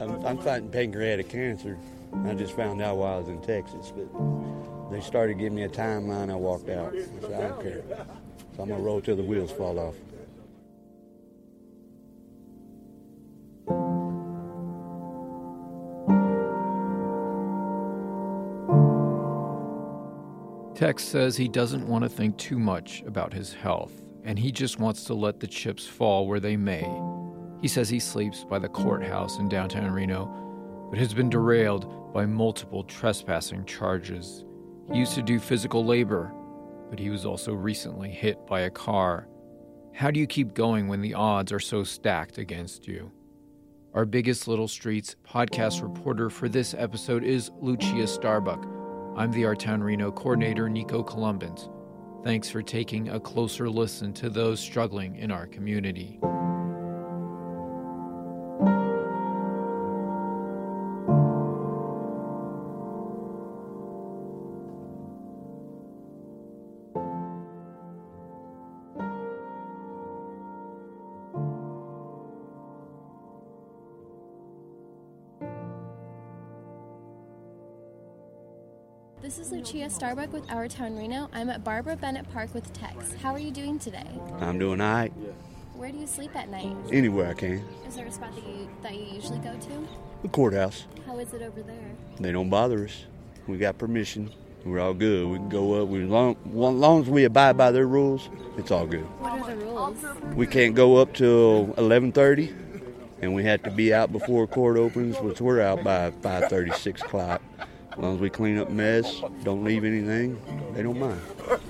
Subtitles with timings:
[0.00, 1.76] I'm, I'm fighting pancreatic cancer.
[2.24, 5.68] I just found out while I was in Texas, but they started giving me a
[5.68, 6.30] timeline.
[6.30, 6.94] I walked out.
[6.94, 7.82] I said, I don't care.
[8.56, 9.94] So I'm gonna roll till the wheels fall off.
[20.74, 24.80] Tex says he doesn't want to think too much about his health, and he just
[24.80, 26.88] wants to let the chips fall where they may.
[27.60, 30.26] He says he sleeps by the courthouse in downtown Reno,
[30.90, 34.44] but has been derailed by multiple trespassing charges.
[34.90, 36.32] He used to do physical labor,
[36.88, 39.28] but he was also recently hit by a car.
[39.92, 43.12] How do you keep going when the odds are so stacked against you?
[43.92, 48.64] Our Biggest Little Streets podcast reporter for this episode is Lucia Starbuck.
[49.16, 51.68] I'm the Our Town Reno coordinator, Nico Colombant.
[52.24, 56.20] Thanks for taking a closer listen to those struggling in our community.
[79.22, 81.28] This is Lucia Starbuck with Our Town Reno.
[81.34, 83.12] I'm at Barbara Bennett Park with Tex.
[83.22, 84.06] How are you doing today?
[84.40, 85.12] I'm doing all right.
[85.74, 86.74] Where do you sleep at night?
[86.90, 87.62] Anywhere I can.
[87.86, 89.88] Is there a spot that you that you usually go to?
[90.22, 90.86] The courthouse.
[91.06, 91.90] How is it over there?
[92.18, 93.04] They don't bother us.
[93.46, 94.30] We got permission.
[94.64, 95.28] We're all good.
[95.28, 95.88] We can go up.
[95.88, 99.04] We, as, long, as long as we abide by their rules, it's all good.
[99.20, 100.02] What are the rules?
[100.34, 102.54] We can't go up till 11:30,
[103.20, 107.02] and we have to be out before court opens, which we're out by 5:30, 6
[107.02, 107.42] o'clock.
[108.00, 110.40] As long as we clean up mess, don't leave anything,
[110.72, 111.20] they don't mind.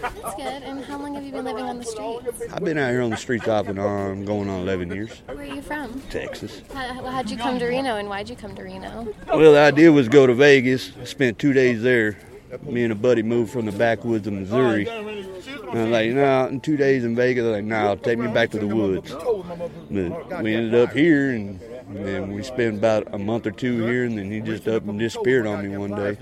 [0.00, 0.62] That's good.
[0.62, 2.42] And how long have you been living on the streets?
[2.52, 5.20] I've been out here on the streets off and on, going on 11 years.
[5.26, 6.00] Where are you from?
[6.10, 6.62] Texas.
[6.72, 9.12] How, how'd you come to Reno and why'd you come to Reno?
[9.26, 10.92] Well, the idea was go to Vegas.
[11.02, 12.16] Spent two days there.
[12.62, 14.86] Me and a buddy moved from the backwoods of Missouri.
[14.86, 17.44] And I was like, no, in two days in Vegas.
[17.44, 19.10] I'm like, no, take me back to the woods.
[19.10, 21.58] But we ended up here, and,
[21.96, 24.86] and then we spent about a month or two here, and then he just up
[24.86, 26.16] and disappeared on me one day.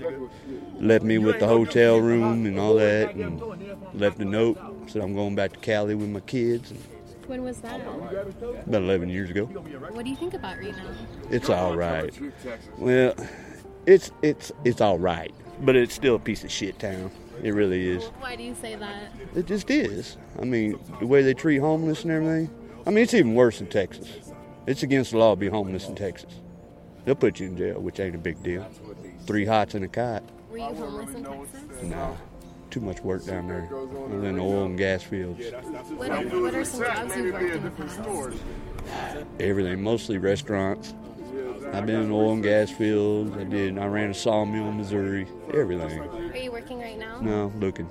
[0.79, 3.41] Left me with the hotel room and all that, and
[3.93, 4.57] left a note.
[4.87, 6.73] Said I'm going back to Cali with my kids.
[7.27, 7.79] When was that?
[7.79, 9.45] About 11 years ago.
[9.45, 10.77] What do you think about Reno?
[11.29, 12.13] It's all right.
[12.77, 13.15] Well,
[13.85, 17.11] it's it's it's all right, but it's still a piece of shit town.
[17.41, 18.03] It really is.
[18.19, 19.13] Why do you say that?
[19.35, 20.17] It just is.
[20.39, 22.49] I mean, the way they treat homeless and everything.
[22.85, 24.31] I mean, it's even worse in Texas.
[24.67, 26.33] It's against the law to be homeless in Texas.
[27.03, 28.65] They'll put you in jail, which ain't a big deal.
[29.25, 30.23] Three hots and a cot.
[30.49, 31.83] Were you homeless in Texas?
[31.83, 32.13] Nah,
[32.69, 33.67] too much work down there.
[33.73, 35.43] Other than the oil and gas fields.
[35.95, 39.23] What are, what are some jobs you've worked in the past?
[39.39, 40.93] Everything, mostly restaurants.
[41.73, 43.35] I've been in oil and gas fields.
[43.37, 43.79] I did.
[43.79, 45.25] I ran a sawmill in Missouri.
[45.53, 46.01] Everything.
[46.01, 47.19] Are you working right now?
[47.21, 47.89] No, looking.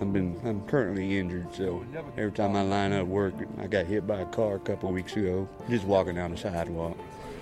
[0.00, 0.40] I've been.
[0.44, 1.84] I'm currently injured, so
[2.16, 4.94] every time I line up work, I got hit by a car a couple of
[4.94, 5.48] weeks ago.
[5.68, 6.96] Just walking down the sidewalk.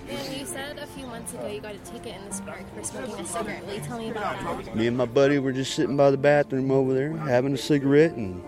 [0.09, 2.83] And you said a few months ago you got a ticket in this park for
[2.83, 3.65] smoking a cigarette.
[3.65, 4.77] Will you tell me about that?
[4.77, 8.12] Me and my buddy were just sitting by the bathroom over there, having a cigarette,
[8.12, 8.43] and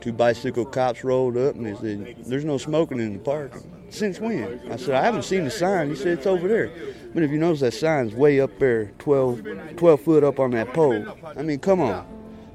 [0.00, 3.52] two bicycle cops rolled up and they said, "There's no smoking in the park."
[3.90, 4.60] Since when?
[4.70, 6.70] I said, "I haven't seen the sign." He said, "It's over there."
[7.12, 9.42] But if you notice, that sign's way up there, 12,
[9.76, 11.04] 12 foot up on that pole.
[11.36, 12.04] I mean, come on,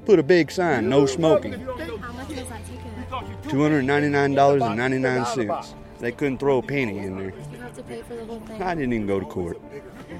[0.04, 1.52] put a big sign, no smoking.
[1.52, 3.50] How much was that ticket?
[3.50, 5.74] Two hundred ninety-nine dollars and ninety-nine cents.
[5.98, 7.32] They couldn't throw a penny in there.
[7.52, 8.64] You have to pay for the.
[8.64, 9.60] I didn't even go to court.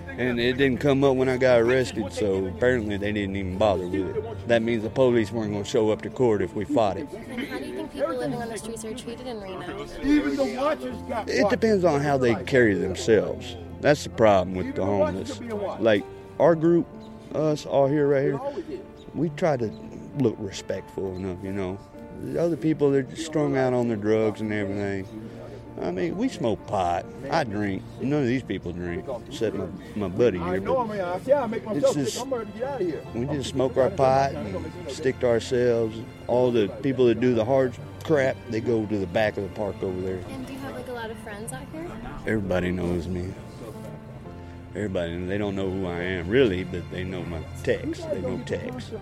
[0.08, 3.86] And it didn't come up when I got arrested, so apparently they didn't even bother
[3.86, 4.48] with it.
[4.48, 7.08] That means the police weren't going to show up to court if we fought it.
[7.10, 9.86] And how do you think people living on the streets are treated in Reno?
[11.26, 13.56] It depends on how they carry themselves.
[13.80, 15.40] That's the problem with the homeless.
[15.80, 16.04] Like
[16.38, 16.86] our group,
[17.34, 18.40] us all here right here,
[19.14, 19.70] we try to
[20.18, 21.78] look respectful enough, you know.
[22.22, 25.06] The other people, they're strung out on their drugs and everything.
[25.80, 27.06] I mean, we smoke pot.
[27.30, 27.82] I drink.
[28.02, 29.66] None of these people drink, except my,
[29.96, 30.60] my buddy here.
[30.60, 32.26] But it's just,
[33.14, 35.96] we just smoke our pot and stick to ourselves.
[36.26, 37.72] All the people that do the hard
[38.04, 40.20] crap, they go to the back of the park over there.
[40.28, 41.90] And do you have like a lot of friends out here?
[42.26, 43.32] Everybody knows me.
[44.74, 48.00] Everybody, they don't know who I am really, but they know my Tex.
[48.04, 48.92] They know Tex.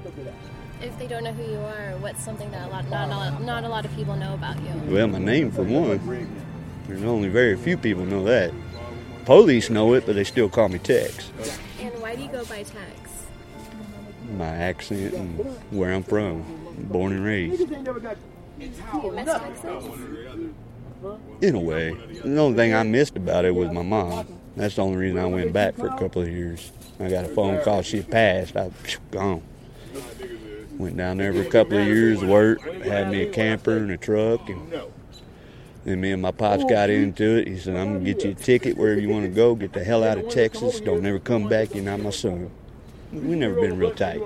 [0.80, 3.42] If they don't know who you are, what's something that a lot, not, a lot,
[3.42, 4.70] not a lot of people know about you?
[4.86, 6.00] Well, my name for one.
[6.86, 8.52] There's only very few people know that.
[9.26, 11.30] Police know it, but they still call me Tex.
[11.80, 13.26] And why do you go by Tex?
[14.38, 15.38] My accent and
[15.70, 16.44] where I'm from,
[16.88, 17.60] born and raised.
[17.60, 17.66] You
[19.12, 19.84] miss Texas?
[21.42, 21.92] In a way,
[22.24, 24.26] the only thing I missed about it was my mom.
[24.58, 26.72] That's the only reason I went back for a couple of years.
[26.98, 28.56] I got a phone call she passed.
[28.56, 28.72] I
[29.12, 29.42] gone.
[30.76, 33.96] Went down there for a couple of years, worked, had me a camper and a
[33.96, 34.72] truck, and
[35.84, 37.46] then me and my pops got into it.
[37.46, 39.54] He said, "I'm gonna get you a ticket wherever you want to go.
[39.54, 40.80] Get the hell out of Texas.
[40.80, 41.74] Don't never come back.
[41.74, 42.50] You're not my son."
[43.12, 44.20] We never been real tight.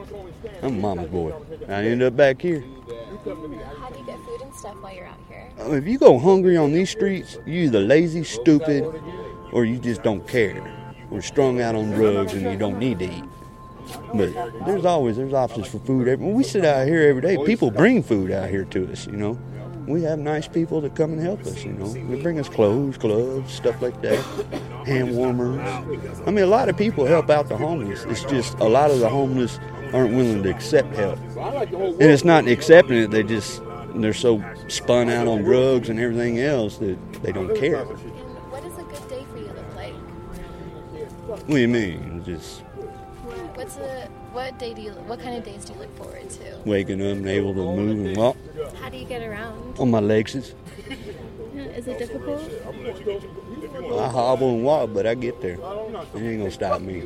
[0.63, 1.35] I'm mama's boy.
[1.69, 2.65] I ended up back here.
[3.25, 3.35] How
[3.91, 5.45] do you get food and stuff while you're out here?
[5.61, 8.85] Uh, If you go hungry on these streets, you the lazy, stupid,
[9.53, 10.63] or you just don't care,
[11.11, 13.25] or strung out on drugs and you don't need to eat.
[14.15, 14.33] But
[14.67, 16.07] there's always there's options for food.
[16.21, 19.07] When we sit out here every day, people bring food out here to us.
[19.07, 19.39] You know,
[19.87, 21.65] we have nice people that come and help us.
[21.65, 24.19] You know, they bring us clothes, gloves, stuff like that,
[24.87, 25.61] hand warmers.
[26.27, 28.05] I mean, a lot of people help out the homeless.
[28.05, 29.59] It's just a lot of the homeless
[29.93, 33.11] aren't willing to accept help, and it's not accepting it.
[33.11, 33.61] They just
[33.95, 37.87] they're so spun out on drugs and everything else that they don't care.
[41.33, 42.23] What do you mean?
[42.25, 42.61] Just
[43.55, 46.59] What's a what day do you what kind of days do you look forward to?
[46.67, 48.37] waking up and able to move and walk
[48.81, 49.79] How do you get around?
[49.79, 50.35] on my legs.
[50.35, 52.43] Is it difficult?
[53.99, 55.55] I hobble and walk, but I get there.
[56.15, 57.05] It ain't gonna stop me.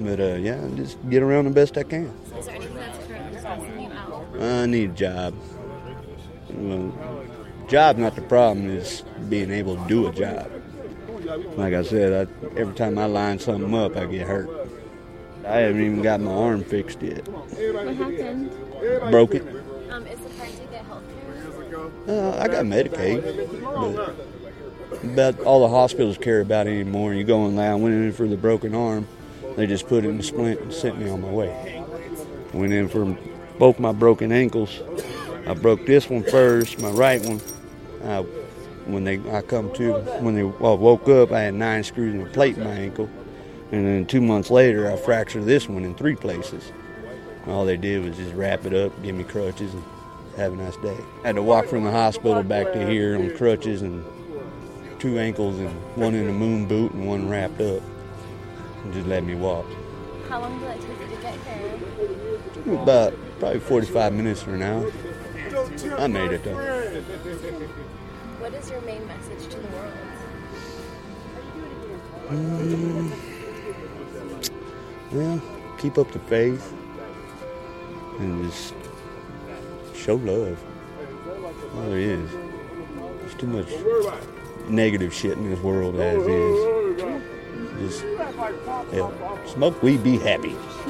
[0.00, 2.06] But uh, yeah, just get around the best I can.
[2.36, 2.98] Is there anything that's
[3.40, 4.26] stressing you out?
[4.40, 5.34] I need a job.
[6.50, 6.92] Well,
[7.68, 8.70] job not the problem.
[8.70, 10.50] Is being able to do a job.
[11.56, 14.48] Like I said, I, every time I line something up, I get hurt.
[15.46, 17.28] I haven't even got my arm fixed yet.
[17.28, 18.50] What happened?
[19.10, 19.42] Broke it.
[19.90, 21.02] Um, is it hard to get health
[22.06, 22.32] care?
[22.32, 23.22] Uh, I got Medicaid,
[23.62, 27.12] but about all the hospitals care about it anymore.
[27.12, 29.06] You go in there, I went in for the broken arm.
[29.56, 31.84] They just put it in a splint and sent me on my way.
[32.52, 33.04] Went in for
[33.58, 34.80] both my broken ankles.
[35.46, 37.40] I broke this one first, my right one.
[38.04, 38.24] I,
[38.88, 42.26] when they I come to when they well, woke up, I had nine screws and
[42.26, 43.08] a plate in my ankle,
[43.70, 46.72] and then two months later, I fractured this one in three places.
[47.46, 49.82] All they did was just wrap it up, give me crutches, and
[50.36, 50.96] have a nice day.
[51.22, 54.04] I had to walk from the hospital back to here on crutches and
[54.98, 57.82] two ankles and one in a moon boot and one wrapped up.
[58.84, 59.66] And just let me walk.
[60.28, 61.34] How long did it take you to get
[62.66, 62.74] here?
[62.82, 64.84] About probably 45 minutes from now.
[65.96, 66.58] I made it though.
[68.38, 69.92] What is your main message to the world?
[72.28, 73.12] Mm.
[75.10, 75.42] Well,
[75.78, 76.72] keep up the faith
[78.20, 78.74] and just
[79.92, 80.56] show love.
[81.74, 82.30] All there is.
[83.20, 83.70] There's too much
[84.68, 86.78] negative shit in this world as is.
[87.80, 88.04] Just
[88.92, 90.54] yeah, smoke weed, be happy.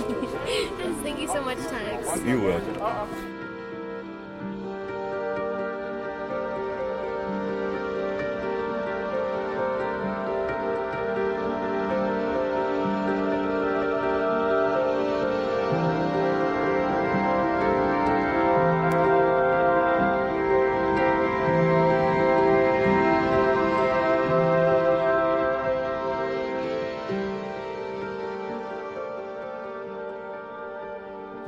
[1.03, 2.21] Thank you so much, Tex.
[2.25, 3.28] You're welcome.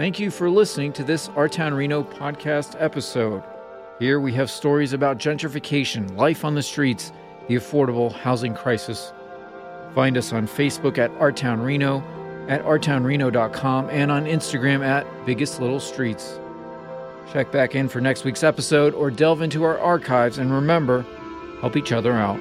[0.01, 3.43] Thank you for listening to this Our Town Reno podcast episode.
[3.99, 7.13] Here we have stories about gentrification, life on the streets,
[7.49, 9.13] the affordable housing crisis.
[9.95, 11.99] Find us on Facebook at Our Town Reno,
[12.49, 16.41] at ourtownreno.com, and on Instagram at Biggest Little Streets.
[17.31, 21.05] Check back in for next week's episode or delve into our archives and remember,
[21.61, 22.41] help each other out.